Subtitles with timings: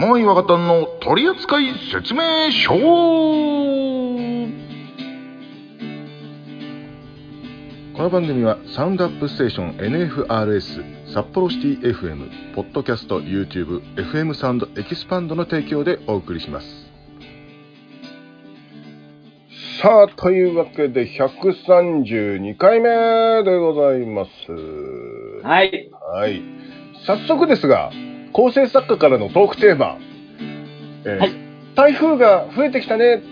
[0.00, 1.56] もう岩方の取扱
[1.92, 2.70] 説明書。
[2.72, 2.78] こ
[8.04, 16.66] の番組はサウンドアップステーション NFRS 札幌シティ FM ポッドキャスト YouTube FM サウンドエキスパンドの提供でお送りします。
[19.82, 22.88] さあというわけで132回目
[23.44, 24.30] でございます。
[25.42, 25.90] はい。
[25.92, 26.42] はい。
[27.04, 27.92] 早速ですが
[28.32, 29.98] 構成作家からのトークテーマ、
[31.04, 31.32] えーはい。
[31.74, 33.22] 台風が増えてきたね。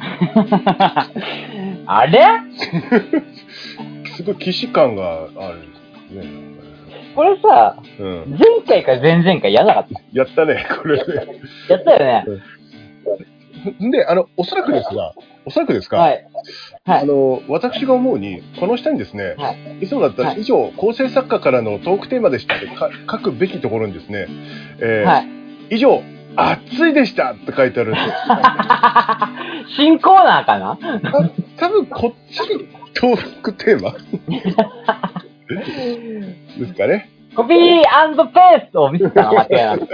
[1.86, 2.20] あれ？
[4.16, 5.58] すごい既視感がある
[6.22, 6.28] ね、
[7.14, 10.00] これさ、うん、前回か前々回やらなかった？
[10.12, 11.04] やったねこれね。
[11.68, 12.24] やったよね。
[13.82, 15.14] んであのおそらくですが
[15.46, 16.26] おそらくですか、はい。
[16.84, 17.02] はい。
[17.02, 19.86] あの私が思うにこの下にですね、、はい。
[19.86, 20.40] つもだったら、はい。
[20.40, 24.26] 以上構成作家からのトークテーマでしたってか書くべきところにですね、
[24.80, 25.28] えーはい。
[25.70, 26.02] 以上
[26.36, 28.06] 暑いでしたって書いてあるんです。
[29.76, 30.76] 新コーナーかな？
[31.56, 32.46] た多分こっちの
[32.94, 33.94] トークテーマ。
[35.46, 39.46] ですかねコピーペーストを見せたの間違
[39.76, 39.88] いなく。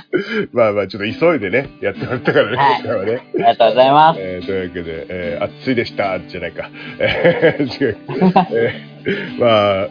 [0.52, 4.20] まあまあちょっと急いでねやってもらったからね,、はいはねありがとうございます。
[4.20, 6.70] えーというわけで、えー暑いでしたじゃないか。
[6.98, 7.96] えー違う。
[8.52, 9.88] えーまあ、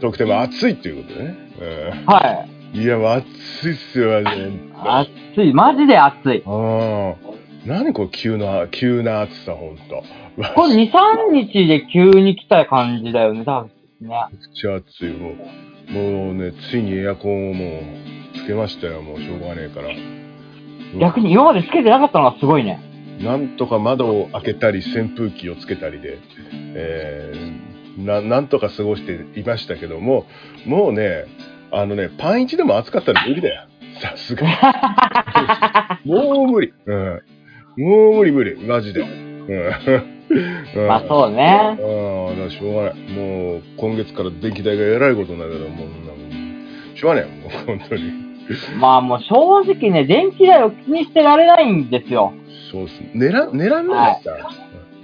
[0.00, 1.34] トークテーマ暑いっていうことでね。
[2.06, 4.42] はうんいや、もう暑いっすよ、マジ。
[4.84, 5.52] 暑い。
[5.52, 6.42] マジで暑い。
[6.46, 7.30] ああ。
[7.66, 10.04] 何これ急な、急な暑さ、ほんと。
[10.54, 13.70] これ2、3日で急に来た感じだよね、多分
[14.00, 14.08] ね。
[14.30, 15.12] めちゃくちゃ暑い。
[15.18, 15.34] もう、
[15.92, 19.88] もうね、ついにエアコンをもう、つけましたよ、もうしょうがねえから。
[20.98, 22.80] 逆に今までつけてなかったのがすごいね。
[23.20, 26.18] なんとか窓を開けたり扇風機をつけたりで、
[26.74, 30.26] えーななんとか過ごしていましたけども
[30.66, 31.26] もうね
[31.72, 33.66] あのねパンイチでも暑かったら無理だよ。
[34.00, 34.46] さすが
[36.04, 36.10] に。
[36.10, 37.22] もう無理、うん、
[37.76, 38.56] もう無理無理。
[38.64, 40.86] マジで、うんうん。
[40.86, 41.76] まあそうね。
[41.78, 42.50] うん。
[42.50, 42.94] しょうがない。
[43.12, 48.30] もう今月から電気代がえらいことになるからもうしょうがないもう本当に。
[48.78, 52.32] まあもう正直ね、電気代を気にしてられないんですよ。
[52.72, 52.94] そうっす。
[53.14, 53.66] 寝らんな
[54.18, 54.50] いさ、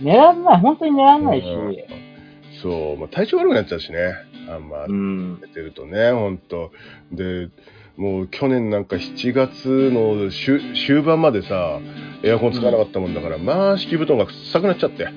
[0.00, 1.46] 寝らんない、本当に寝らんないし。
[1.46, 1.76] うん。
[2.62, 4.14] そう、まあ、体調悪くなっちゃうしね。
[4.48, 5.40] あんまうん。
[5.40, 6.70] 出てるとね本当。
[7.12, 7.48] で
[7.96, 11.80] もう去年なんか7月の終終盤までさ
[12.22, 15.12] エアコン使わなかったもんだから、まあ敷布団が臭くなっちゃって、うん、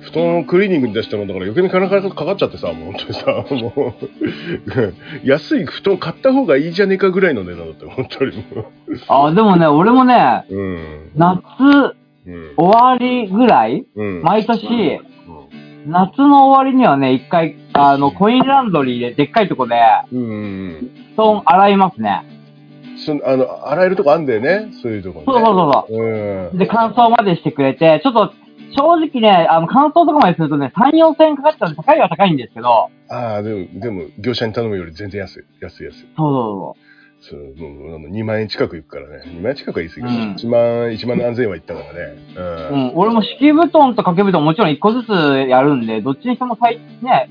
[0.00, 4.94] 布団をクリーニングに出したもんだから余計に金がかかっちゃってさもう本当にさもう
[5.24, 8.72] 安い布団買った方がいいじゃねえかぐらいの値段だったよ本当にも
[9.08, 11.10] あ、でもね、俺もね、ううん。
[11.14, 11.38] 夏
[12.26, 12.54] うん。
[12.56, 14.22] 終わりぐらいうん。
[14.22, 15.17] 毎年、うん
[15.88, 19.74] 夏の終わりにはね、一回、あの、コインランドリーででっかいとこで、
[20.12, 20.90] うん
[21.44, 22.22] 洗いますね。
[22.96, 26.50] そあの洗えるとこあんだよねそういうとこねそうそうそうそう。
[26.50, 28.32] うんで、乾燥までしてくれて、ちょっと、
[28.76, 35.44] 正直ね、あの、乾燥とかまでするとね、3、4千円かかっちゃうんで、高いは高いんですけど、ああ、でも、でも、業者に頼むより全然安い。
[35.60, 36.00] 安い安い。
[36.00, 36.87] そうそそう、
[37.58, 39.24] もう、あの2万円近くいくからね。
[39.26, 42.16] 2万円近くは言い過ぎだ、うん1万、1万何千円はいったからね。
[42.34, 42.42] うそ
[42.74, 42.76] う。
[42.76, 45.10] んん、俺も敷布団と掛け布団もちろん1個ずつ
[45.48, 47.28] やるんで、どっちにしても最、ね、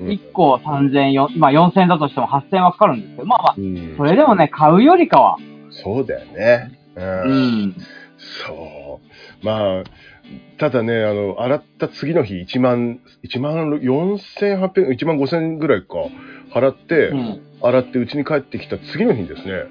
[0.00, 5.36] うん1個3000、4まあ4000円だとしても8000円はかかるんですけど、まあまあ、うんそれでもね、買うよりかは、
[5.70, 6.78] そうだよね。
[6.96, 7.00] う。
[7.00, 7.76] うんん。
[8.46, 9.00] そ
[9.42, 9.46] う。
[9.46, 9.84] まあ、
[10.58, 15.86] ただね、あの、洗った次の日、1万、1万4800、1万5000ぐらいか、
[16.52, 17.40] 払って、うん。
[17.62, 19.64] 洗って家に帰ってきた次の日にですね。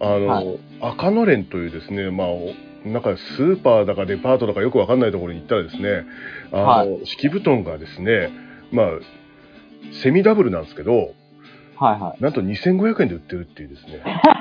[0.00, 0.58] あの、はい。
[0.80, 2.52] 赤のれんというですねまあお
[2.84, 6.04] なんかスーパーだかデパートだかよくわかんないところに行ったらですね
[6.52, 8.30] あの、は敷布団がですね
[8.70, 8.86] まあ
[10.02, 14.02] セミダブルなんですけどはいはなんと2500円で売ってるっていうですね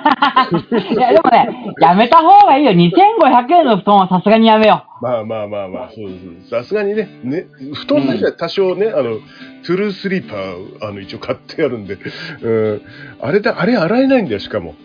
[0.90, 0.94] い。
[0.94, 2.72] いや、でもね、やめた方がいいよ。
[2.72, 9.20] 2500円の布団はさすがにやめよまあまあまあまあそうですさすがにねね布団としては多少ね、あの
[9.66, 11.98] トゥルースリーパーあの一応買ってあるんで、
[12.42, 12.82] うん、
[13.20, 14.76] あれだあれ洗えないんだよしかも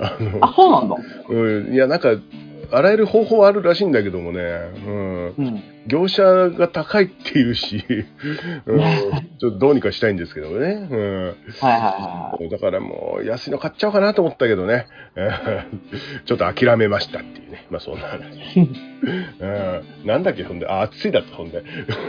[0.00, 0.38] あのう。
[0.42, 0.96] あ、そうなんだ。
[1.28, 2.10] うん、いやなんか
[2.70, 4.40] 洗える方法はあるらしいんだけどもね、
[4.86, 5.62] うん、うん。
[5.86, 7.82] 業者が高いっていうし、
[8.66, 8.80] うん、
[9.38, 14.86] ちょっとどうにかしたいんですけどね、はいはいはうん、だからもう安いの買っちゃおうかなと思ったけどね、
[15.16, 15.80] う ん
[16.26, 17.66] ちょっと諦めましたっていうね。
[17.70, 18.60] まあそんな話、
[19.40, 20.66] うん、なんだっけほんで。
[20.66, 21.62] あ暑いだったほんで。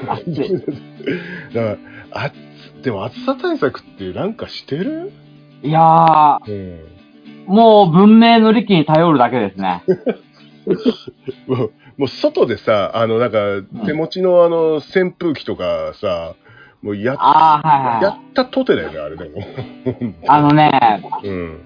[0.07, 0.63] 暑い。
[1.53, 1.77] だから
[2.11, 2.31] あ
[2.83, 5.11] でも暑さ対策ってなんかしてる、
[5.63, 5.69] い。
[5.69, 6.99] いやー、うん。
[7.49, 9.83] もう文明の利器に頼るだけですね。
[11.47, 13.37] もうもう外でさあのなんか
[13.85, 16.35] 手持ちのあの扇風機とかさ
[16.81, 18.03] もうやっはいはい。
[18.03, 19.41] やったとてだよね、あれでも。
[20.27, 21.61] あのね、うん。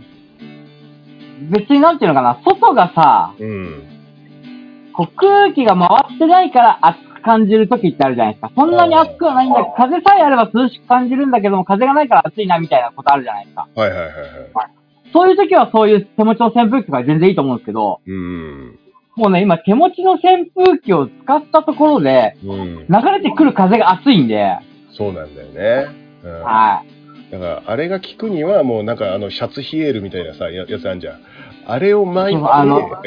[1.52, 3.84] 別になんていうのかな、外がさ、うん。
[4.94, 8.52] こう空気が回ってないから暑く感じる時ってあるじゃないですか。
[8.56, 13.68] そんなに暑くはないんだけど、風さえあれば涼しく感じるんだけども、風がないから暑いなみたいなことあるじゃないですか。
[13.76, 14.18] はいはいはいはい。
[15.14, 18.80] そういう時はそういう手持ちの扇風機とか全然いいと思うんですけど、うん。
[19.15, 22.77] もうね、今手持ちの扇風機を使ったところで、うん。
[22.80, 24.57] 流れてくる風が暑いんで、
[24.92, 25.88] そうなんだよね。
[26.24, 26.42] うん。
[26.42, 26.83] は
[27.30, 27.31] い。
[27.31, 31.19] だから、あれが効くには、もうなんか、あの、シャツヒエールみたいなさ、ややつあんじゃん。
[31.65, 32.80] あれを巻いて、あの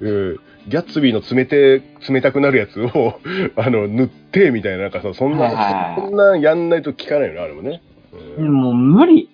[0.00, 3.20] うんギャッツビーの冷て、冷たくなるやつを、
[3.56, 7.82] あの、塗って、みたいな、なんかさ、そんな、はいはいはいそんなやんないと効かないよね、あれもね。
[8.38, 8.52] うん。
[8.52, 9.28] もう無理。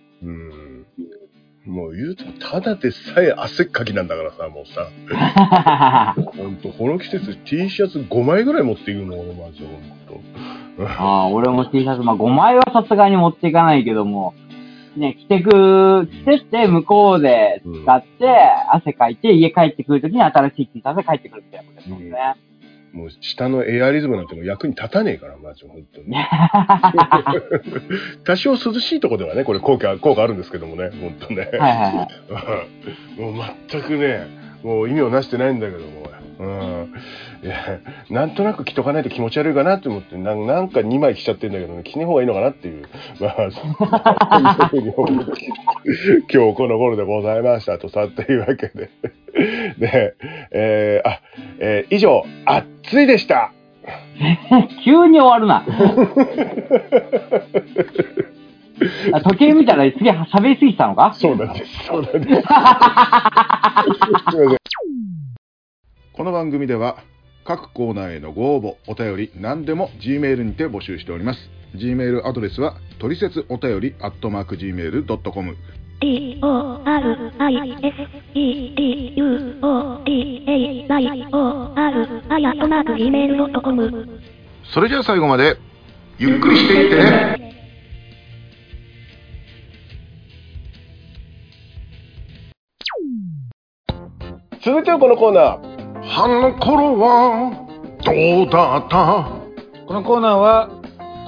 [1.69, 10.99] うんもう言うと、ただでさえ汗っかきなんだからさ、もうさ、 ほんと、この季節 T シャツ5枚ぐらい持っていくの、俺マジで、ほんと。
[10.99, 14.35] ああ、俺も T シャツ、まあ5枚はさすがに持っていかないけども、
[14.97, 18.29] ね、着てく、着てって向こうで使って、
[18.73, 22.17] 汗かいて、家帰ってくるときに新しい T シャツで帰ってくるってことですもんね。
[22.93, 26.17] もう下のエアリズムなんてもう役に立たねえから、マジで、本当に。
[28.25, 31.43] 多少涼しいとこではね、これ効果、効果あるんですけどもね、本当ね。
[31.43, 31.61] はいはい
[31.97, 32.09] は
[33.17, 33.21] い。
[33.21, 33.35] もう
[33.71, 34.27] 全くね、
[34.63, 36.09] もう意味をなしてないんだけども、
[36.39, 36.93] うん。
[37.43, 37.81] いや、
[38.11, 42.85] なんとなく着とかないと気持ち悪いかなって思って、なんなんか2枚着ちゃってんだけどね、着ねえ方がいいのかなっていう、
[43.21, 43.61] まあ、そ
[44.77, 45.25] ういうふうに
[46.33, 48.91] 今日この頃でございましたとさ、っていうわけで。
[49.79, 50.15] で、
[50.53, 51.21] えー、あ、
[51.61, 53.53] えー以上、暑いでした
[54.85, 55.65] 急に終わるな。
[59.13, 61.13] あ 時計見たらすげえ喋りすぎてたのか？
[61.15, 61.85] そうなんです。
[61.87, 62.43] そうなんです。
[66.13, 66.97] この番組では
[67.45, 71.51] 各コーナーへのご応募、お便り、何でも G メールにて募集しております。
[71.75, 74.11] G メールアドレスは、トリセツお便り、ア
[76.01, 76.39] ットマーク Gmail.com。
[76.39, 77.95] D O R I S
[78.35, 84.21] E D U O D A Y O R あやとマーク Gmail.com
[84.73, 85.57] それじゃあ最後まで、
[86.19, 87.49] ゆっくりしていってね。
[94.65, 95.79] 続いてはこのコーナー。
[96.21, 97.67] あの頃は、
[98.05, 98.13] ど
[98.43, 99.31] うだった
[99.87, 100.78] このコーナーは、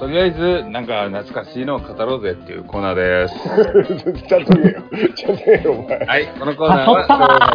[0.01, 4.27] とりあえず、なんか懐かしいのを語ろうぜっていうコーナーです。
[4.27, 4.83] ちゃんと言えよ。
[5.15, 5.99] ちゃんと言えよ、お前。
[5.99, 7.05] はい、このコーナーは、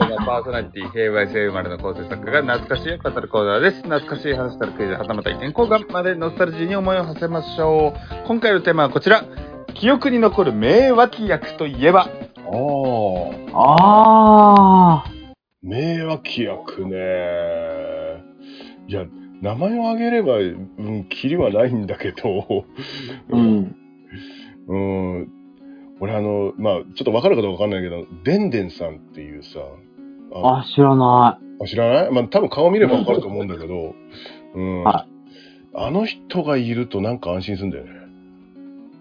[0.00, 3.78] 昭のパーソナリティ、平和性生まれの構成作家が懐かしいを語るコーナーです。
[3.78, 8.26] 懐かしい話したらクイズ、はたまた意見交換までノスタルジーに思いを馳せましょう。
[8.28, 9.24] 今回のテーマはこちら。
[9.74, 12.08] 記憶に残る名脇役といえば、あ
[13.54, 13.58] あ。
[13.58, 15.10] ああ。
[15.64, 16.96] 名脇役ね。
[18.86, 19.04] いや、
[19.42, 22.64] 名前を挙げれば、うん、キリはないんだけど、
[23.28, 23.76] うん。
[24.68, 25.28] うん。
[26.00, 29.60] 俺あの、まあちょっとわかるかどうかわかんないけど、でんでんさんっていうさ、
[30.32, 32.10] ああ、知らなあ知らない？
[32.12, 33.94] まあ多分顔見ればわかると思うんだけど、
[34.54, 34.84] うん。
[34.84, 35.06] は
[35.74, 37.90] あの人がいるとなんか安心するんだよね。
[37.90, 37.94] い。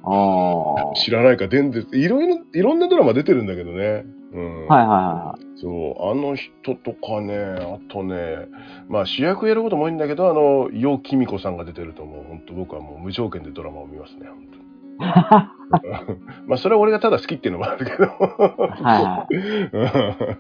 [0.04, 0.96] ああ。
[0.96, 4.04] 知らないか、でんでん、いろいろ、いろんなドラマ出てるんだけどね。
[4.36, 4.68] うん。
[4.68, 8.48] はいはいはそう、あの人とかね、あとね、
[8.90, 14.56] まあ主役やることも多いんだけど、あの、楊貴美子さんが出てるともう、本当僕はもう無条件でドラマを見ますね、本当。
[16.48, 18.04] まあそれは俺がただ好きっていうのもあるけど。
[18.08, 20.38] はいはい。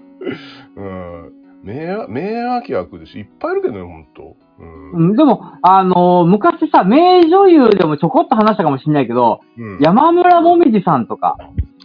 [0.76, 1.32] うん。
[1.64, 3.18] 名わ名脇役です。
[3.18, 4.36] いっぱいいるけどね、本当。
[4.60, 4.92] うん。
[4.92, 11.36] うんでも、あのー昔さ、名女優でもちょこっと話したかもしれないけど、うん、山村もみじさんとか、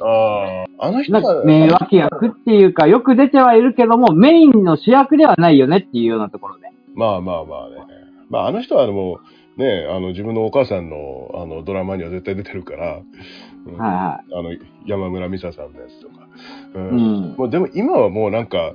[0.03, 6.69] ああ、あの人なんかは、名脇役っていうか、よく出てはいるけども、メインの主役ではないよねっていうようなところで。
[6.95, 7.77] まあまあまあね。
[8.29, 9.21] まああの人はも
[9.57, 13.01] う、ね、あの自分のお母さんのあのドラマには絶対出てるから、
[13.67, 14.51] うんはいはあの
[14.87, 16.29] 山村美沙さんのやつとか。
[16.75, 17.03] うんい。
[17.03, 17.35] うん。
[17.37, 18.73] もうでも今はもうなんか、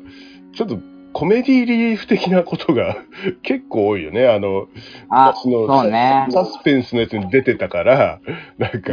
[0.54, 0.78] ちょっと
[1.17, 2.98] コメディリーフ的なことが
[3.41, 4.27] 結構多いよね。
[4.27, 4.67] あの、
[5.07, 6.27] あ、そのそうね。
[6.29, 8.19] サスペンスのやつに出てたから、
[8.57, 8.91] なんか、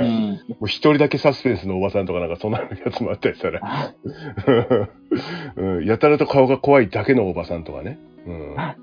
[0.66, 3.60] 一人だけサスペンスのおばさんとかなんかそんなやつもあったりしたら、
[5.56, 7.98] うん、やたらと顔が怖いだけのおばさんとかね。
[8.24, 8.76] うん、あ、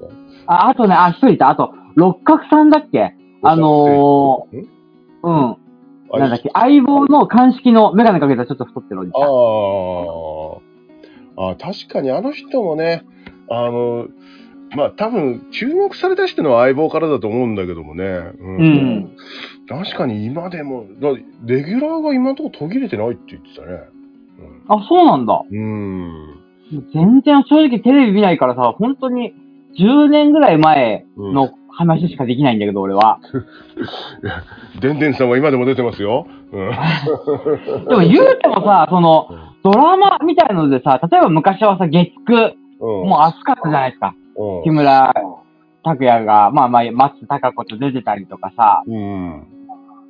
[0.46, 1.48] あとね、あ、一人いた。
[1.48, 3.14] あと、六角さんだっけ？
[3.42, 4.66] あのー、
[5.24, 5.56] うん？
[6.12, 6.50] あなんだっけ？
[6.54, 9.22] 相棒の鑑識のメガネかけたちょっと太ってるおじさん。
[9.22, 10.60] あー
[11.38, 13.06] あー、確かにあの人もね、
[13.50, 14.08] あの、
[14.76, 18.04] まあ多分注目された人のは相棒からだと思うんだけどもね。
[18.04, 19.16] うんうん。
[19.68, 21.10] 確かに今でも、だ
[21.46, 23.80] レギュラーが今のところ途切れてないって言ってたね。
[24.68, 25.42] あ、そうなんだ。
[25.50, 26.40] うん。
[26.94, 29.34] 全然正直テレビ見ないからさ、本当に
[29.78, 33.20] 10年ぐらい前うんの話しかできないんだけど、俺は。
[34.82, 36.28] でんでんさんは今でも出てますよ。
[36.52, 36.70] うん。
[37.88, 39.28] でも言うてもさ、その、
[39.64, 42.54] ドラマみたいのでさ、例えば昔はさ、月9、うん。
[42.80, 44.16] もう熱かったじゃないですか。
[44.38, 45.14] うん木村
[45.84, 49.48] 拓哉が、まあまあ、松たか子と出てたりとかさ、うん。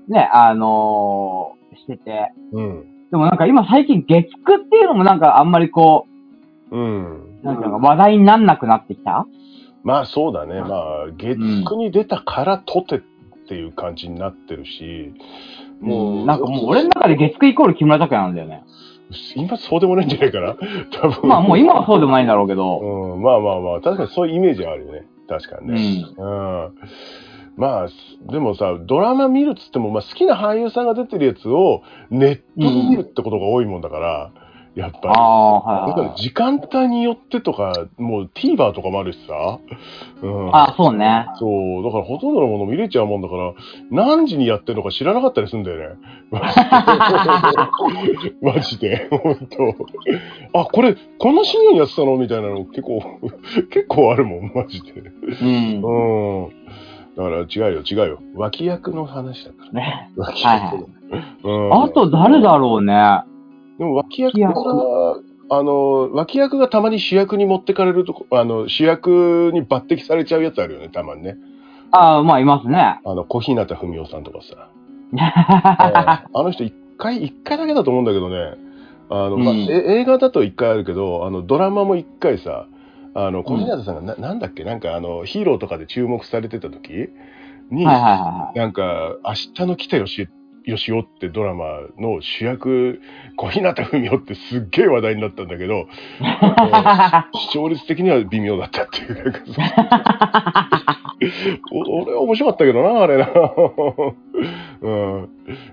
[0.07, 2.31] ね、あのーしてて。
[2.51, 2.83] うん。
[3.11, 6.07] でもなんか今最近月9っていうのもなんかあんまりこ
[6.71, 7.39] うん。
[7.41, 9.25] う、なんていうのか話題になんなくなってきた？
[9.83, 10.61] まあそうだね。
[10.61, 13.01] まあ、月9に出たからとてっ
[13.47, 15.13] ていう感じになってるし、
[15.81, 18.63] もう、なんかもう俺の中で月9イコール木村拓哉なんだよね。
[19.35, 20.55] 今そうでもないんじゃないかな？
[21.01, 21.27] 多分。
[21.29, 22.79] まあもう今はそうでもないんだろうけど。
[22.79, 25.05] うん、まあまあまあ、確かにそういうイメージはあるよね。
[25.27, 26.01] 確かにうね。
[26.01, 26.05] ん。
[26.17, 26.27] う
[26.67, 26.71] ん。
[27.57, 27.87] まあ、
[28.31, 34.31] でもさ、ドラマ見るっつっても、まあ、好きな俳優さんが出てるやつをネットで見るってことが多いもんだから、
[34.75, 35.07] やっぱり。
[35.09, 36.21] ああ、だからはいはい。
[36.21, 39.59] 時間帯によってとか、もう TVer とかもあるしさ。
[40.21, 40.55] うん。
[40.55, 41.27] あそうね。
[41.35, 43.53] そう、だからほとんどのもの見れちゃうもんだから、
[43.91, 45.85] 何時にやってるのか知らなかったりするんだよね。
[48.41, 49.47] マジで、本
[50.53, 50.59] 当。
[50.59, 52.17] あ、これ、この深夜にやってたの？
[52.17, 53.01] みたいなの結構、
[53.71, 54.91] 結構あるもん、マジで。
[55.41, 55.81] うん。
[55.81, 56.49] うん。
[57.17, 58.19] だから違うよ、違うよ。
[58.35, 59.71] 脇役の話だから。
[59.71, 60.85] ね脇はい役。
[61.43, 61.73] うん。
[61.83, 62.93] あと誰だろうね。
[63.79, 71.37] でも脇役脇が、あの、脇役がたまに主役に持ってかれるとこ、あの、主役に抜擢されちゃうやつあるよね、たまにね。
[71.91, 72.99] ああ、まあいますね。
[73.03, 74.69] あの、小日向文世さんとかさ。
[76.33, 78.53] あの人一回、一回だけだと思うんだけどね。
[79.09, 82.67] あの、まあうんえ映画だと一回あるけど、あの、ドラマも一回さ、
[83.15, 87.09] あの、小日向さんがな、なんだっけ、なんかあの、ヒーローとかで注目されてた時
[87.71, 90.27] に、はいはいはなんか、明日の北よし、
[90.65, 93.01] よしおってドラマの主役、
[93.37, 95.87] 小日向文世ってすっげえ話題になったんだけど。
[97.39, 99.15] 視聴率的には微妙だったっていう。
[99.15, 99.41] なんか
[101.71, 103.29] 俺は面白かったけどな、あれな。
[104.81, 105.29] うん。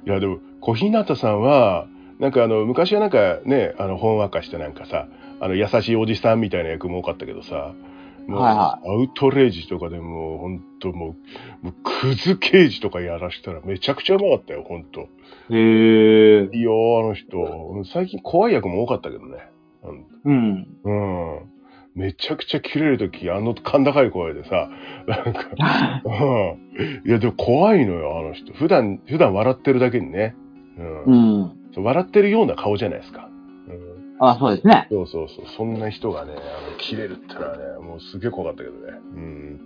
[0.07, 1.87] いや、でも、小日向さんは、
[2.19, 5.07] なんかあの、昔はなんかね、あの、ほんわかしてなんかさ、
[5.41, 7.73] あの、優しいおじさんみたいな役も多かったけどさ、
[8.27, 11.17] もう、アウトレイジとかでもう、ほんとも
[11.63, 15.03] う、もう、クズ刑事とかやらしたらめちゃくちゃうまかったよ、ほんと。
[15.03, 15.05] へ
[15.51, 16.49] え。
[16.53, 17.85] いいよ、あの人。
[17.93, 19.37] 最近怖い役も多かったけどね。
[20.25, 20.67] うん。
[20.85, 21.57] うん。
[21.95, 24.69] めちゃくちゃ切れるとき、あの甲高い声でさ、
[25.07, 27.09] なんか、うん。
[27.09, 28.53] いや、でも怖いのよ、あの人。
[28.53, 30.35] 普段、普段笑ってるだけにね。
[30.79, 31.11] う。
[31.11, 31.57] うんん。
[31.75, 33.31] そう笑ってるような顔じゃないですか。
[34.21, 34.29] うん。
[34.29, 34.89] あそうですね。
[34.91, 35.45] そうそうそう。
[35.57, 38.99] そんな人がね、あの切れるってのはね、もうすげえ怖かったけどね。
[39.15, 39.61] うん。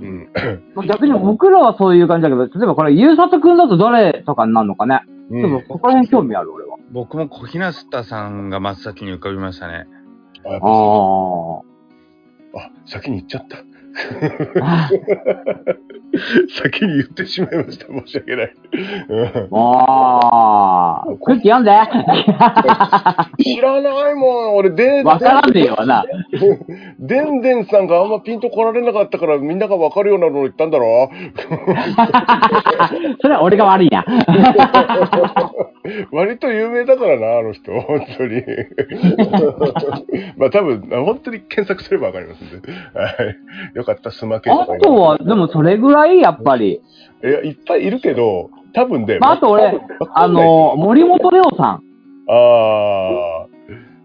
[0.00, 0.30] うん。
[0.74, 5.00] まあ逆に僕らはそういう感じだけど、例えばこれ、ゆうさとくんだと誰とかになるのかね。
[5.30, 6.76] うちょっとここら辺興味ある、俺は。
[6.90, 7.72] 僕も小日向
[8.04, 9.86] さんが真っ先に浮かびましたね。
[10.44, 11.60] あやっぱあ
[12.64, 13.58] あ、先に言っちゃった。
[14.60, 14.90] あ。
[16.62, 17.86] 先に言ってしまいました。
[17.86, 18.54] 申し訳ない。
[19.08, 21.16] うんああ。
[21.24, 21.70] 空気読んで。
[23.44, 24.56] 知らないもん。
[24.56, 26.04] 俺、で、わからんでよな。
[26.98, 31.10] でんでんさんがあんまピンと来られなかったからみんながわかるようなのを言ったんだろ？
[33.20, 34.04] それは俺が悪いな。
[36.12, 37.72] 割と有名だからな、あの人。
[37.80, 38.42] 本当に。
[40.36, 42.72] まあ多分、本当に検索すればわかりますんで。
[42.94, 43.36] はい。
[43.74, 46.82] よかった、スマケあとは、でもそれぐらい、やっぱり。
[47.24, 49.18] いや、いっぱいいるけど、多分ね。
[49.18, 49.80] まあ、あと俺、
[50.14, 51.82] あの、森本レオさん。
[52.28, 53.48] ああ。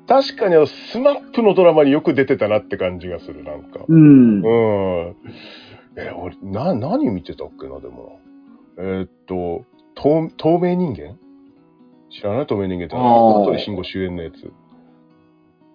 [0.06, 3.86] 確かにスマップのドラマによく出てたなって感じがする、なんか。
[3.88, 4.42] うん。
[4.42, 5.16] うん。
[5.96, 8.20] え、俺、な、何見てたっけな、でも。
[8.78, 11.18] えーっと、透透明人間？
[12.10, 12.46] 知らない？
[12.48, 12.96] 透明人間って。
[12.96, 14.52] あー香取慎吾主演のやつ。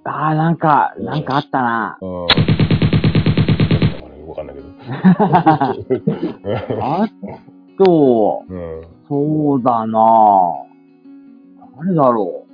[0.04, 1.98] ああ、なんか、なんかあったな。
[2.00, 2.26] うん。
[4.28, 4.68] わかんないけど。
[6.82, 7.08] あ
[7.78, 8.82] と、うん。
[9.08, 10.00] そうだな
[11.78, 12.44] 誰だろ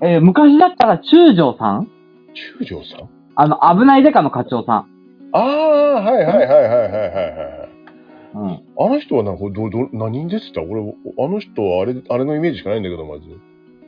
[0.00, 0.06] う。
[0.06, 1.88] えー昔だったら中条さん？
[2.58, 3.08] 中条さん？
[3.34, 4.86] あの、危ないデカの課長さん。
[5.32, 5.42] ああ、
[6.02, 6.88] はいはいはいはいはいはいはい。
[8.34, 8.42] うん。
[8.78, 10.80] あの人はなんかどど何に出てた俺、
[11.18, 13.22] あの人はあれあれのイメージしかないんだけど、まず。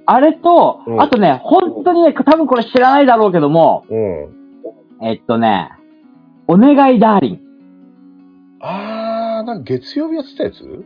[0.07, 4.29] あれとう、んあとね、本当にね、多分これ知らないだろうけども、うん。
[5.07, 5.71] えっとね、
[6.53, 7.41] お願いダーリン。
[8.61, 10.85] ああ、なんか月曜日やってたやつ？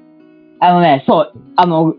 [0.61, 1.95] あのね、そう、あの、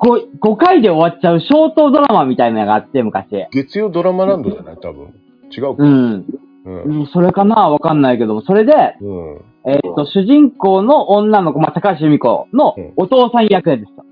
[0.00, 3.28] 5, 5回で終わっちゃうショートドラマみたいなのがあって、昔。
[3.52, 4.76] 月曜ドラマランドじゃない？
[4.82, 5.14] 多分。
[5.56, 5.84] 違うか。
[5.84, 6.24] うん。
[6.64, 6.82] うん。
[7.00, 9.40] うんそれかなわかんないけども、それで、うん。
[9.64, 14.02] えっと、主人公の女の子、まあ、高橋由美子のうんお父さん役でした。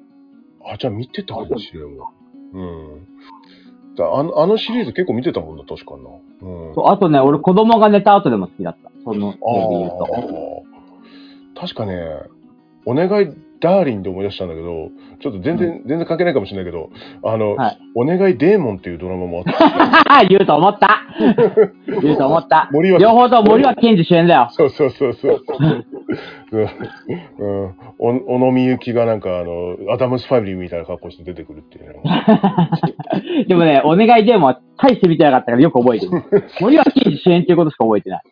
[0.72, 2.10] あ、じゃあ見てたかもしれんわ。
[2.54, 3.06] うん。
[3.96, 6.48] だあのあのシリーズ結構見てたもんな、確かな。
[6.48, 6.74] うん。
[6.74, 8.90] そうあとね、俺子供が寝た後でも好きだった。
[9.04, 10.64] その、言うと。
[11.56, 11.60] あ。
[11.60, 11.94] 確かね、
[12.84, 16.90] お願いダーリンで思い出したんだけど、ちょっと全然、全然関係ないかもしれないけど、
[17.24, 20.24] あの、はいお願いデーモンっていうドラマもあった。
[20.28, 21.00] 言うと思った
[22.02, 22.68] 言うと思った。
[22.72, 24.48] 森脇両方とも森脇健児主演だよ。
[24.50, 25.42] そうそうそうそう。
[26.50, 26.68] そう
[27.38, 32.00] うん、お小野みゆきがなんかあの、アダムスファミリーみたいな格好して出てくるっていうね。
[33.48, 36.12] でもね、お願いでも大して見てなかったからよく覚えてる。
[36.60, 38.22] 森脇健児主演っていうことしか覚えてない。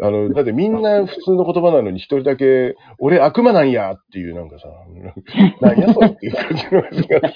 [0.00, 4.68] あの、だってみんな普通の言葉なのに一人だけ、俺悪魔なんやっていうなんかさ、
[5.60, 7.32] なんやそれっていう感じのやつが。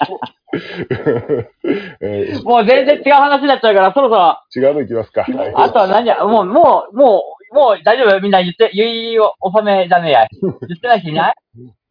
[2.01, 5.21] えーもう全然違う話になっちゃうから、そろそろ、違うのいきますか。
[5.23, 10.27] はいあとは何や、もう、もう、もう、もう大丈夫みんな言って、言いを収めじゃねえや。
[10.41, 11.33] 言ってない人いない？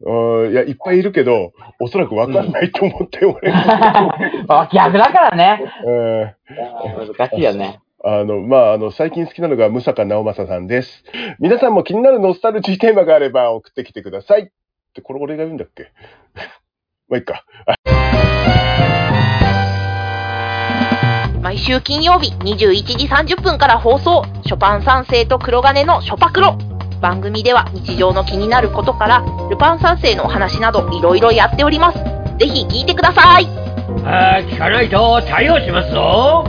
[0.00, 3.50] うんいや、いっぱいいるけど、おそらくわかんないと思って、 俺。
[3.50, 5.62] あ逆だからね。
[5.88, 6.34] え
[7.16, 7.78] 難しいよね。
[8.04, 11.02] ーあの、まあ、あの、最近好きなのが、ムサカ直正さんです。
[11.40, 14.42] 皆さんも気になるノスタルジーテーマがあれば送ってきてください。
[14.42, 14.46] っ
[14.94, 15.90] て、これ俺が言うんだっけ？
[17.08, 17.44] まあ、いいか。
[21.46, 24.24] 毎週金曜日21時30分から放送。
[24.44, 26.58] ショパン三世と黒金のショパクロ。
[27.00, 31.98] 番組では日常の気になることからルパン三世のお話などいろいろやっております。
[32.40, 33.46] ぜひ聞いてください。
[34.04, 36.44] あー聞かないと対応しますぞ。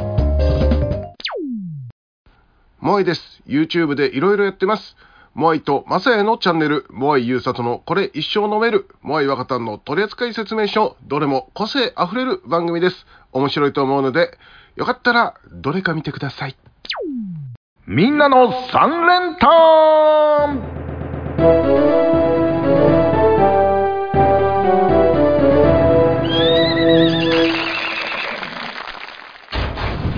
[2.80, 3.44] モアイです。
[3.46, 4.98] YouTube でいろいろやってます。
[5.36, 13.06] モアイとマサヤのチャンネル、モアイユーサトのこれ一生飲める、モアイ若旦の取扱説明書、どれも個性あふれる番組です。
[13.32, 14.32] 面白いと思うので、
[14.78, 16.56] よかったらどれか見てください。
[17.88, 20.60] みんなの三連単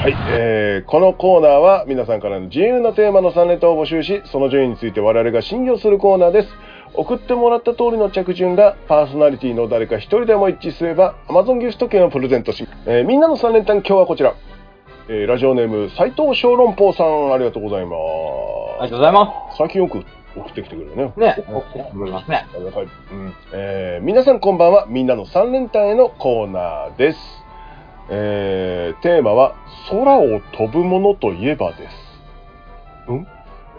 [0.01, 6.49] はい、えーこのコーナーは皆さんからの自由なテーマの3連単を募集し、その順位について我々が審議をするコーナーです。
[6.95, 14.33] 送ってもらった通りの着順がパーソナリティの誰か一人でも一致すれば Amazon ギフト券をプレゼントし、えーみんなの3連単今日はこちら。
[15.11, 18.79] えーラジオネーム斉藤小籠包さんありがとうございます。
[18.79, 21.11] ありがとうございま最近よく送ってきてくれるね。
[21.15, 21.19] す。
[21.19, 22.45] ね、送ってくれますね。
[22.53, 22.83] ありがたい。
[22.83, 24.85] うんえー皆さんこんばんは。
[24.87, 27.19] みんなの3連単へのコーナーです。
[28.11, 29.55] えーテーマは、
[29.89, 31.89] 空を飛ぶものといえばで
[33.07, 33.11] す。
[33.11, 33.25] ん？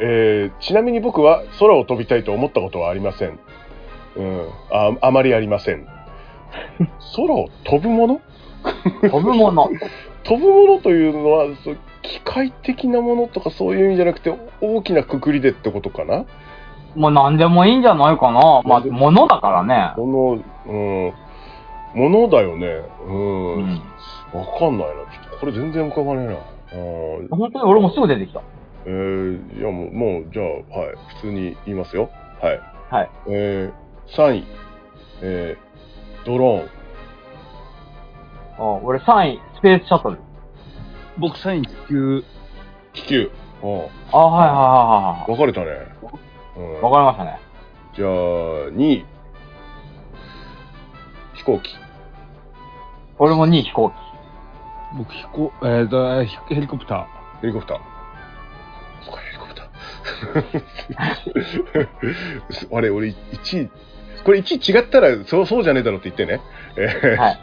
[0.01, 3.39] えーちなみに僕は空を飛びたいと思ったことはありません。
[4.17, 5.87] うん、ああまりありません。
[7.15, 8.21] 空を飛ぶもの？
[9.09, 9.71] 飛ぶもの。
[10.25, 16.25] 飛ぶものというのはそう機械的なものとかそういう意味じゃなくて大きなくくりでってことかな？
[16.95, 18.63] もう何でもいいんじゃないかな。
[18.65, 19.93] まあ、ものだからね。
[19.95, 22.67] この、うん、ものだよね。
[23.07, 23.55] うん。
[23.55, 23.83] うん。
[24.33, 24.95] わかんないな。
[25.13, 26.33] ちょっとこれ全然浮かばねえな。
[26.33, 28.43] うん本当に俺もすぐ出てきた。
[28.87, 30.97] えー、いやもう、もう、じゃあ、はい。
[31.17, 32.11] 普通に言いますよ。
[32.41, 32.61] はい。
[32.91, 33.11] はい。
[33.29, 34.45] えー、3位。
[35.23, 36.69] えー、ドローン。
[38.59, 40.19] あ俺3位、スペースシャトル？
[41.19, 42.25] 僕サイン気球。
[42.95, 43.31] 気球。
[43.63, 43.71] うん。
[43.71, 44.57] あ、はいはいは
[45.17, 45.67] いはい分かれたね。
[46.57, 47.41] うんかりましたね。
[47.95, 49.05] じゃあ、2位。
[51.35, 51.77] 飛行機。
[53.19, 53.95] 俺も2位飛行機。
[54.97, 57.07] 僕飛行、えーと、ヘリコプタ
[57.41, 57.79] ヘリコプター。
[59.03, 62.67] そっか、ヘリコプター。
[62.77, 63.71] あれ、俺、1位、
[64.25, 66.41] これ1位違ったら、そう、そうじゃねえだろって言ってね。
[66.77, 67.39] えーはい。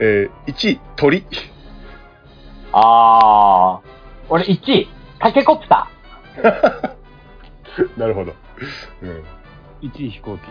[0.00, 1.24] えー、1位、鳥。
[2.72, 3.88] あー。
[4.28, 5.88] 俺1位、タケコプタ
[7.96, 8.32] なるほど。
[9.02, 9.08] うん。
[9.08, 9.90] ー。
[9.92, 10.40] 1位飛行機。
[10.42, 10.50] ー。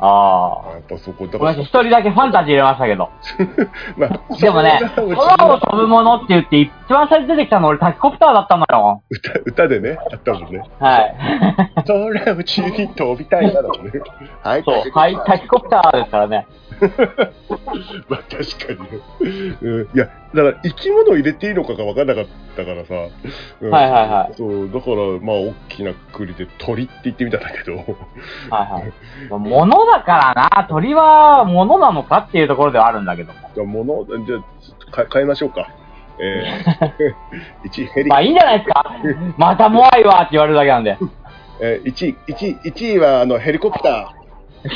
[0.00, 1.38] ああやっぱそこ、だー。
[1.38, 3.10] ごからめんなさい、一人だけファンタジー入れましたけど。
[3.96, 9.02] まあ、でもね、空がを飛ぶものって言って一番最初に出てきたの俺タケコプターだったのよ。
[9.10, 10.62] 歌歌でね、あったもんね。
[10.78, 11.16] はい。
[11.86, 13.92] 空宇宙に飛びたいなだもんね。
[14.42, 16.46] はい、そう、はい、タケコプターですからね。
[18.08, 19.56] まあ確かにね。
[19.60, 22.24] うん、いや、だから生き物を入れていいのかが分からなかっ
[22.56, 22.94] たからさ。
[23.60, 27.76] うんはいはいはいそう、だからまあ大きなくくりで鳥って言ってみたんだけど。
[27.76, 27.84] はい
[28.50, 29.38] はい。
[29.38, 33.38] ものだからな、鳥はものなのかっていうところではあるんだけども。
[33.54, 35.68] じゃあ物、じゃあか変えましょうか。
[36.20, 38.84] えー、1位ヘリ、まあいいんじゃないですか。
[39.36, 40.98] またモアイはって言われるだけなんで。
[41.60, 44.68] えー、1位、1位、1位はあのヘリコプター。
[44.68, 44.72] 1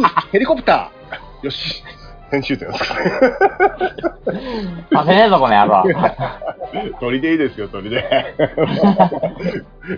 [0.00, 1.44] 位、ヘリコプター。
[1.44, 1.82] よし。
[2.32, 3.10] 編集点ですかね。
[4.90, 5.84] させねえぞ、この野郎。
[6.98, 8.34] 鳥でいいですよ、鳥で。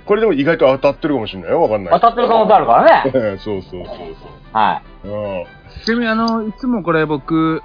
[0.05, 1.95] これでも意外と当たってるかもしれないよ、わかんない。
[1.95, 3.37] 当たってる可能性あるからね。
[3.39, 3.97] そうそうそう
[4.53, 5.07] はい。
[5.07, 5.13] そう。
[5.13, 5.45] うん。
[5.85, 7.63] ちなみにあの、いつもこれ僕、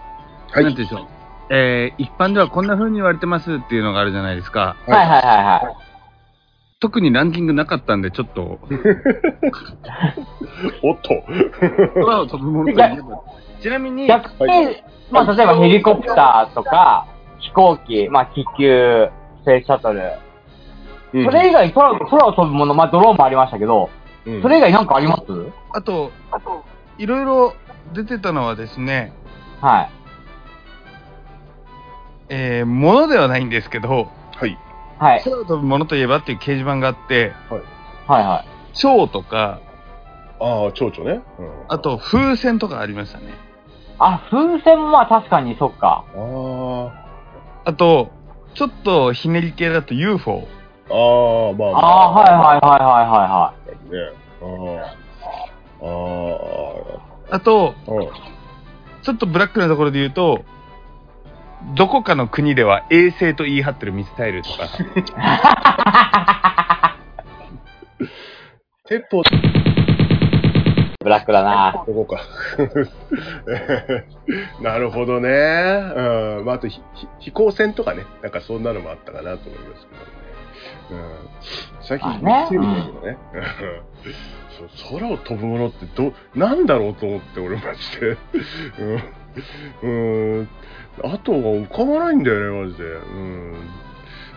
[0.52, 1.19] はいなんて言うんでしょう。
[1.52, 4.76] えー、一般ではこんな風に言われてますっていうのがあるじゃないですか。
[4.88, 5.22] はいはいはい
[5.66, 5.76] はい。
[6.80, 8.60] 特にランキングなかったんで、ちょっと、
[10.84, 11.24] おっと。
[11.96, 13.22] 空を飛ぶものといえば。
[13.62, 14.76] ちなみに、逆に、は
[15.12, 17.08] まあ、例えばヘリコプターとか、
[17.40, 19.10] 飛行機、まあ、気球、
[19.42, 20.02] スペースシャトル。
[21.12, 23.90] うんそれ以外空、空を飛ぶもの、まあ、ドローンもありましたけど、
[24.28, 25.24] うんそれ以外なんかあります？
[25.74, 26.12] あと、
[27.00, 27.56] いろいろ
[27.94, 29.12] 出てたのはですね、
[29.60, 29.90] はい。
[32.30, 34.58] えー、ものではないんですけど、はい。
[35.00, 35.24] はい。
[35.24, 37.34] 空を飛ぶものといえばっていう掲示板があって、
[38.08, 38.76] はいはい。
[38.76, 39.62] 蝶とか、
[40.40, 41.22] ああ、蝶々ね。
[41.40, 43.34] うんあと風船とかありましたね。
[44.00, 46.06] あ、風船もまあ確かにそっか。
[46.16, 47.06] あ
[47.66, 48.10] あと、
[48.56, 50.48] ちょっとひねり系だと UFO。
[50.90, 52.62] あ、ああ、まあまああ、はいはい
[53.10, 53.54] はいは
[53.92, 54.12] ね。
[55.82, 55.86] あ
[57.32, 57.34] あ。
[57.34, 57.92] ああと、あ。
[57.92, 58.08] うん。
[59.02, 60.44] ちょっとブラックなところで言うと、
[61.76, 64.70] どこかの国では衛星と言い張ってるミサイルとか、
[68.88, 69.22] 鉄砲。
[71.02, 71.84] ブラックだな。
[71.88, 72.20] どこか。
[74.62, 75.30] なるほどね。
[75.30, 76.46] うん。
[76.46, 78.06] まあ、あとひひ飛行船とかね。
[78.22, 80.08] なんかそんなのもあったかなと思いますけどね。
[80.92, 81.30] うん。
[81.82, 83.18] 最近あね見てみたけどね。
[84.58, 84.64] そ
[84.96, 88.18] う空を飛ぶものってど、なんだろうと思って、俺マジで。
[89.84, 89.92] うん。
[90.40, 90.50] うん。
[91.04, 92.84] あとが浮かばないんだよね、マジで。
[92.84, 93.54] うん。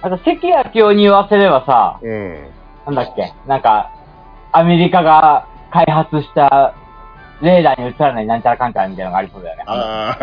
[0.02, 2.46] あと、関谷清に言わせればさ、うん。
[2.86, 3.90] なんだっけ、なんか、
[4.52, 6.74] アメリカが開発した
[7.40, 9.64] レーダーに映らないなんちゃらかんちゃらみたいなのがありそうだよね。
[9.66, 10.16] あ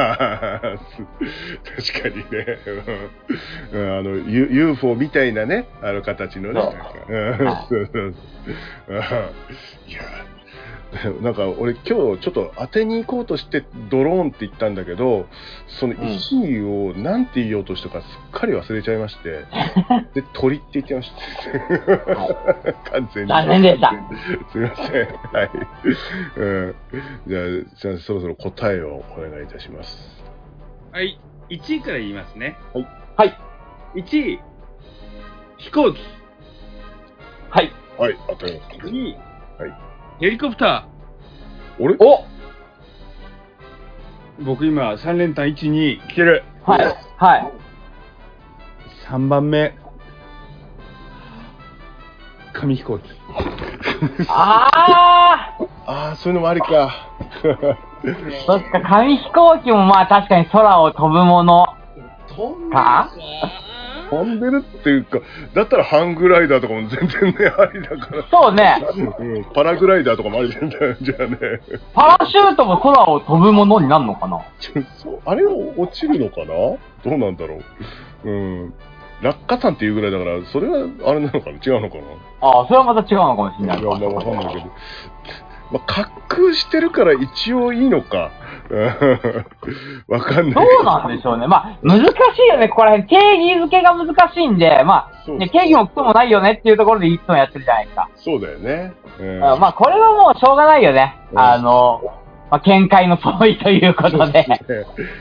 [0.64, 0.78] あ、
[1.76, 2.46] す 確かにね。
[3.74, 6.62] あの、U- UFO みたいなね、あの形のね。
[6.62, 8.14] そうそう
[8.88, 9.00] そ う
[9.88, 10.02] いや、
[11.22, 15.28] なんか俺今日ちょっと当てに行こうとしてドローンって言ったんだけど、
[15.68, 19.46] その意思をなんて言おうとしたかすっかり忘れちゃいまして、
[20.16, 22.74] で、鳥って言ってました。
[22.92, 23.30] 完全に。
[23.30, 23.94] 残念でした。
[24.52, 25.08] すみません。
[25.32, 25.50] はい。
[26.38, 26.76] うん。
[27.28, 27.98] じゃあ、すみません。
[28.00, 30.24] そろそろ答えをお願いいたします。
[30.92, 32.58] はい、1位から言いますね。
[33.16, 33.38] はい。
[33.94, 34.40] 1位、
[35.58, 36.00] 飛行機。
[37.52, 37.72] はい。
[37.98, 38.88] はい、当たります。
[38.88, 39.18] 2位、
[39.60, 39.89] はい
[40.20, 40.86] ヘリコプタ
[41.80, 42.26] 俺おー。
[44.42, 46.44] 僕今、3連単1、2来てる？
[46.66, 46.96] はい。
[47.18, 47.52] はい。
[49.10, 49.74] 3番目、
[52.54, 53.10] 紙飛行機。
[54.28, 56.92] あー ああ、そういうのもありか。
[58.46, 61.66] そっか、紙飛行機もまあ確かに空を飛ぶもの
[62.72, 63.10] か？
[64.10, 65.20] 飛んでるっていうか、
[65.54, 68.24] だったらハングライダーとかも全然ね、ありだから。
[68.32, 68.84] そうね。
[69.20, 71.38] うん、パラグライダーとかもありなんだよ、じゃあね。
[71.94, 74.42] パラシュートも空を飛ぶものになるのかな？
[74.98, 76.48] そうあれ落ちるのかな？
[76.48, 77.60] どうなんだろ
[78.26, 78.30] う。
[78.30, 78.32] う
[78.66, 78.74] ん。
[79.22, 81.58] 落下山っていうぐらいだから、それはあれなのかな？
[81.58, 82.04] 違うのかな？
[82.42, 83.80] ああ、それはまた違うのかもしれない。
[83.80, 84.72] いや、まあわかんないけど。
[85.72, 88.32] まあ、滑空してるから一応いいのか。
[88.70, 89.46] う ん
[90.08, 91.48] わかんないけどうなんでしょうね。
[91.48, 93.08] まあ、難しいよね、ここら辺。
[93.08, 93.16] 定
[93.48, 98.10] 義づけが難しいんで、まあ、定義もクソもないよねっていうところでいつもやってるじゃないですか。
[98.16, 98.94] そうだよね。
[99.20, 101.16] うんあまあ、これはもうしょうがないよね。
[101.32, 102.02] うんあの、
[102.52, 104.46] まあ、見解の相違ということで。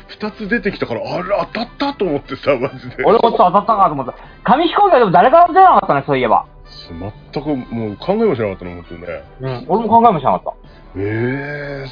[0.08, 3.04] 二つ出てきたから、あれ当たったと思ってさ、マジで。
[3.04, 4.14] 俺もちょっと当たったかなと思った。
[4.44, 6.44] 紙飛行機はでも誰からも出なかったね、そういえば。
[6.88, 9.08] 全くもう考えもしなかったの、本当にね。
[9.40, 9.64] うん。
[9.68, 10.54] 俺も考えもしなかった。
[10.96, 11.88] ええ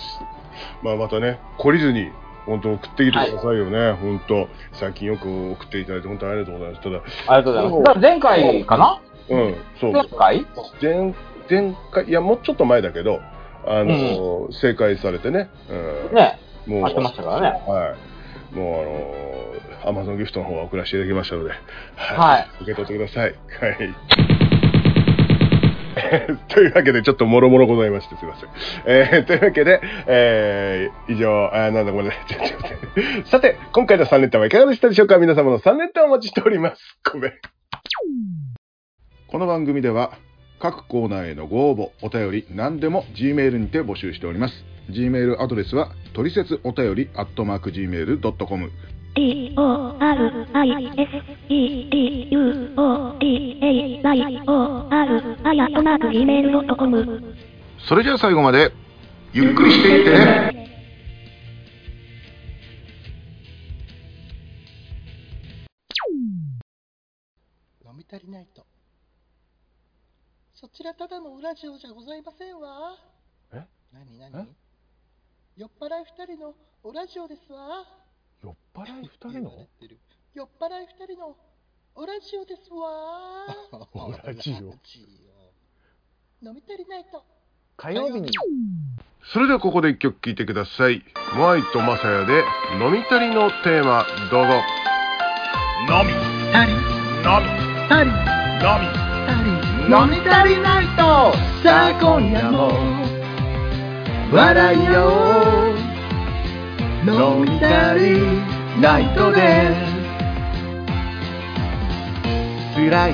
[0.83, 2.11] まあまたね、懲りずに、
[2.47, 4.49] 本当送ってきてくださいよね、本当。
[4.73, 6.83] 最近よく送っていただいて、本当にありがとうございます。
[6.83, 6.97] ただ、
[7.27, 7.99] ありがとうございます。
[8.01, 9.01] 前回かな？
[9.29, 9.93] うん、そう。
[9.93, 10.47] 前回？
[10.81, 11.15] 前、
[11.51, 13.21] 前回、いや、もうちょっと前だけど、
[13.67, 15.51] あの、正解されてね。
[15.69, 16.15] うん。
[16.15, 17.49] ね、もう、あってましたからね。
[17.67, 17.97] は
[18.53, 18.57] い。
[18.57, 21.51] もう、あの、アマゾンギフトの方は送らせていただきましたので、
[21.97, 23.35] はい受け取ってください。
[23.61, 24.36] はい。
[26.49, 28.51] というわけで、ちょっともろもろございまして、すいません。
[28.87, 32.27] えー、というわけで、えー、以上、あなんだごめんなさい。
[32.29, 35.19] ちょちょちょさて、今回の3連単はいかがでしたでしょうか？
[35.19, 36.99] 皆様の3連単お待ちしております。
[37.13, 37.33] ごめん。
[39.29, 40.13] この番組では、
[40.59, 44.65] 各コーナーへのご応募、お便り、何でも Gmail にて募集しております。
[44.91, 48.71] Gmail アドレスは、トリセツお便り、アットマーク Gmail.com。
[49.17, 51.09] D O R I S
[51.49, 57.35] E D U O D A Y O R あやとマーク Gmail.com
[57.89, 58.71] それじゃあ最後まで、
[59.33, 60.69] ゆっくりしていってね。
[67.87, 68.67] 飲み足りないと。
[70.53, 72.99] そちらただのウラジオじゃございませんわ。
[73.55, 74.47] え何何
[75.57, 78.06] 酔っ払い二人のウラジオですわ。
[78.43, 79.99] 酔っ払い二言われてる
[80.35, 81.37] 酔っ払い二人の。
[81.95, 83.47] オラジオですわ
[83.95, 84.13] オ。
[84.13, 84.57] ラジオ。
[86.47, 87.25] 飲み足りないと。
[87.77, 88.31] 火曜日に。
[89.33, 91.03] それではここで一曲聴いてください。
[91.37, 92.45] モアイとマサヤで
[92.81, 94.05] 飲み足りのテーマ。
[94.31, 94.53] どうぞ。
[95.89, 96.13] 飲み
[96.55, 96.73] 足り。
[96.73, 96.79] 飲
[97.43, 97.67] み。
[97.89, 98.11] 足り。
[98.11, 98.17] 飲み。
[98.61, 99.07] 足り。
[99.89, 101.33] 飲み足りないと。
[101.63, 102.71] さあ今夜も。
[104.33, 105.56] 笑いよ
[107.07, 109.31] 飲み足りないと。
[109.31, 109.75] で
[112.75, 113.13] 辛い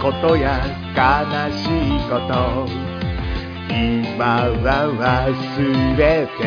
[0.00, 0.36] こと。
[0.36, 0.60] や
[0.94, 1.00] 悲
[1.52, 2.86] しいこと。
[3.68, 4.66] 今は
[4.96, 6.40] 忘れて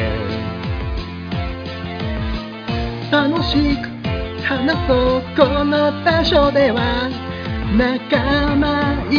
[3.12, 3.90] 楽しく
[4.44, 7.10] 話そうこの場所では
[7.78, 9.18] 仲間一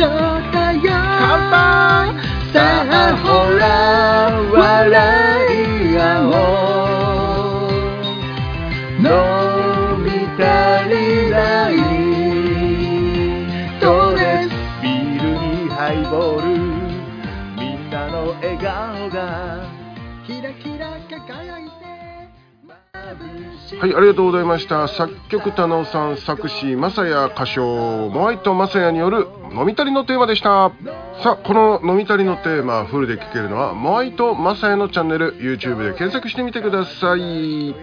[0.00, 0.08] 緒
[0.50, 3.62] だよ乾杯さあほら
[4.52, 4.58] 笑
[5.54, 6.30] い合お
[7.68, 7.70] う。
[9.00, 9.06] 伸
[10.04, 10.42] び足
[10.90, 10.94] り
[11.30, 11.36] な
[11.70, 11.72] い
[13.80, 13.86] ド
[14.16, 14.50] レス
[14.82, 16.48] ビールにハイボール。
[17.56, 19.18] みんなの笑顔が
[20.26, 21.69] キラキラ輝いて眩しい
[23.80, 24.88] はい、ありがとうございました。
[24.88, 30.72] 作曲田野さん、作詞マサヤ歌唱、モアイとマサヤによる飲み足りのテーマでした。
[31.22, 37.20] さあ、この飲み足りのテーマ、フルで聴けるのは、モアイとマサヤのチャンネル、YouTube で検索してみてください。
[37.20, 37.74] し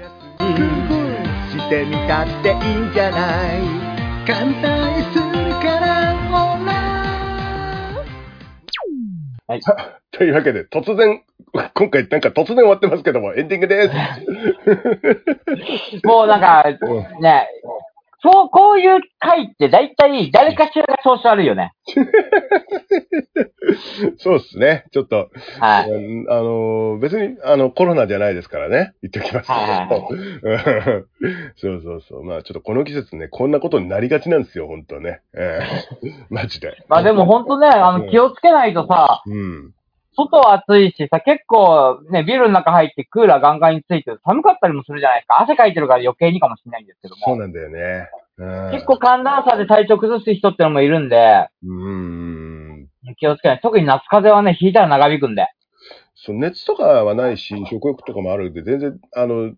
[1.69, 2.55] てみたっていい
[2.89, 3.17] んじゃな
[3.57, 3.61] い？
[4.27, 5.23] 乾杯する
[5.55, 6.77] からほら
[10.11, 11.21] というわけで、突然、
[11.73, 13.95] 今回なんか突然終わってますけども、エンディングです。
[16.05, 16.63] もうなんか、
[17.19, 17.47] ね、
[18.19, 21.73] そう、こういう回って大体誰かしらが調子悪いよね。
[24.17, 24.85] そうですね。
[24.91, 25.29] ちょっと、
[25.59, 25.91] はい。
[25.91, 28.93] うんあの、別に、あの、コロナじゃないですからね。
[29.03, 29.51] 言っておきます。
[29.51, 29.89] はいはい
[31.57, 32.23] そうそうそう。
[32.23, 35.21] まあ、ちょっとこの季節ね、こんなことになりがちなんですよ、本当ね。
[35.35, 35.61] え
[36.03, 36.75] えマジで。
[36.87, 39.73] まあでも本当ね、あの、気をつけないとさ、うん。
[40.17, 45.41] 外は暑いしさ、結構ね、ビルの中入ってクーラーガンガンについてると寒かったりもするじゃないですか。
[45.41, 47.25] 汗かいてるから余計にかもしれないんですけども。
[47.25, 48.09] そうなんだよね。
[48.37, 48.71] うん。
[48.71, 52.87] 結構寒暖差で体調崩す人ってのもいるんで、うん。
[53.19, 53.59] 気をつけない。
[53.61, 55.47] 特に夏風邪はね、引いたら長引くんで。
[56.15, 59.53] そう、熱とかはないし、食欲とかもあるんで、全然、あの、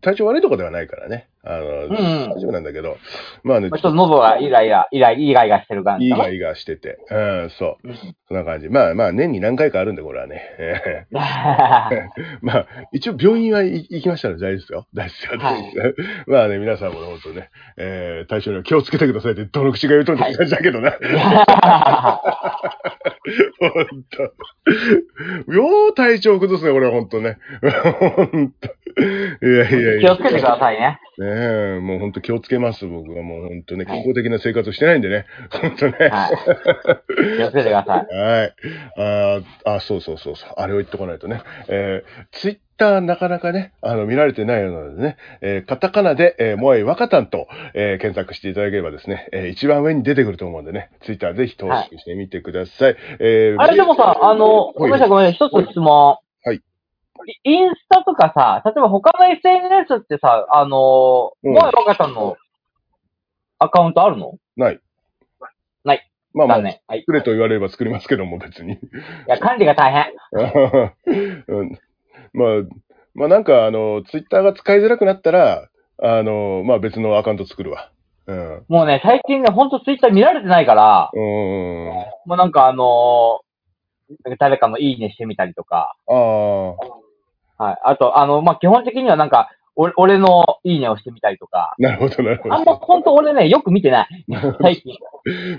[0.00, 1.28] 体調悪いとこではないからね。
[1.46, 2.96] あの、うんうん大丈夫なんだけど、
[3.42, 6.28] まあねまあ、ちょっと喉がイライラ、イライイガイガしてる感じかな。
[6.28, 6.98] いいがいがしてて。
[7.10, 7.14] う
[7.46, 7.88] ん、そう。
[8.28, 8.68] そんな感じ。
[8.68, 10.40] まあまあ、年に何回かあるんで、これはね。
[10.58, 11.16] え え
[12.40, 14.86] まあ、一応病院は行行きましたら大丈夫ですよ。
[14.94, 15.94] 大丈夫ですよ。
[16.26, 20.92] まあね、皆さんも本当ね、えー、体調には気をつけてくださいって、どの口が言うとんって感じだけどな。
[23.60, 24.22] 本当。
[25.52, 27.36] よう体調崩すね、これは本当ね。
[27.60, 28.83] 本当。
[28.96, 30.00] いやいやいや。
[30.00, 30.98] 気をつけてくださいね。
[31.18, 35.26] ねえ、もう本当気をつけます、僕はもう本当ね、健康的な生活をしてないんでね。
[35.50, 35.92] 本当ね。
[36.10, 37.36] はい。
[37.36, 38.16] 気をつけてください。
[38.16, 38.54] はい。
[38.96, 40.48] あーあ、そうそうそうそう。
[40.56, 41.42] あれを言っとかないとね。
[41.68, 52.96] えー、ツイッターなかなかね、あの、見られてないようなのでね、えーカタカナで、えー、モアイワカタンと、えー検索していただければですね、えー一番上に出てくると思うんでね、ツイッターぜひ投資してみてください。
[53.20, 56.16] えーあれでもさ、あの、ごめんなさいごめんなさい、一つ質問。
[56.44, 56.60] はい。
[57.44, 62.36] インスタとかさ、例えば他の SNS ってさ、あの、うんモアイ若さんの
[63.58, 64.38] アカウントあるの？
[64.56, 64.80] ない。
[65.84, 66.10] ない。
[66.32, 66.82] まあまあ、だね。
[66.86, 67.00] はい。
[67.00, 68.78] い作れと言われれば作りますけども、別に。
[69.28, 70.12] や、管理が大変。
[71.48, 71.78] うん、
[72.32, 72.48] まあ、
[73.14, 75.68] まあなんか、あの、ツイッターが使いづらくなったら、
[76.02, 77.90] あの、まあ別のアカウント作るわ。
[78.26, 78.64] うん。
[78.68, 81.22] もうね、最近ね、ほんとツイッター見られてないから、うん。
[81.22, 83.44] もうなんかあのー
[84.38, 86.14] 誰かのいいねしてみたりとか、ああ。
[87.58, 87.78] はい。
[87.84, 92.76] あと、あの、まあ、基本的にはなんか、俺俺のいいねをしてみたりとか、なるほど、なるほあんまど。
[92.76, 94.26] ほんと俺ね、よく見てない。
[94.62, 94.94] 最近。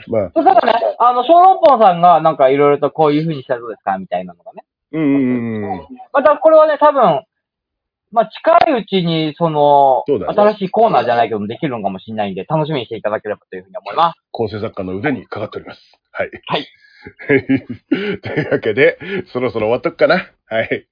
[0.08, 4.64] まあ、そしたらね、あの、小籠包さんがなんかいろいろとこういう風にしたらどうですかみたいなのがね。
[4.94, 5.88] うんうんうんうん。
[6.14, 7.26] またこれはね、多分、
[8.12, 14.22] まあ、近いうちに、その、そうだね新しいコーナーじゃないけどもできるのかもしれないんで、楽しみにしていただければというふうに思います。
[14.32, 15.82] 構成作家の腕にかかっております。
[16.12, 16.30] はい。
[16.48, 16.68] はい。
[18.22, 20.32] というわけで、そろそろ終わっとくかな。
[20.48, 20.86] はい。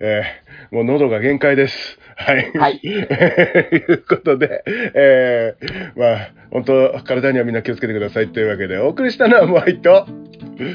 [0.00, 1.98] えーもう喉が限界です。
[2.16, 2.52] はい。
[2.52, 2.80] はい。
[2.80, 2.94] とい
[3.94, 10.06] うことで、えー、まあ、本当体にはみんな気をつけてくださいというわけで、お送りしたのはモアイと、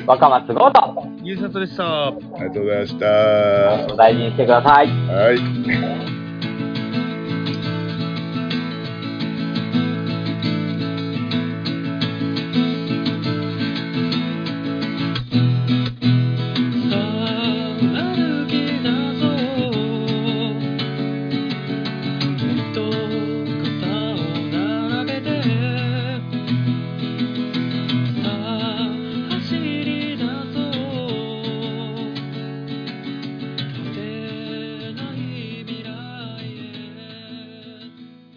[0.05, 2.07] 若松豪と、ゆうさとでした。
[2.07, 3.93] ありがとうございました。
[3.93, 4.87] お大事にしてください。
[4.87, 5.33] は
[6.17, 6.20] い。